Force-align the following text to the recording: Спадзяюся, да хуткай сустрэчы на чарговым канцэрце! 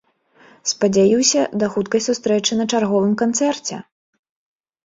Спадзяюся, 0.71 1.41
да 1.63 1.69
хуткай 1.75 2.01
сустрэчы 2.07 2.57
на 2.63 2.67
чарговым 2.75 3.13
канцэрце! 3.25 3.75